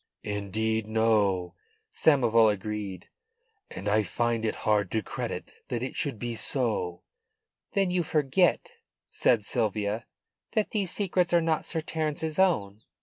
[0.23, 1.53] "Indeed no,"
[1.93, 3.07] Samoval agreed.
[3.69, 7.03] "And I find it hard to credit that it should be so."
[7.73, 8.71] "Then you forget,"
[9.11, 10.07] said Sylvia,
[10.53, 12.81] "that these secrets are not Sir Terence's own.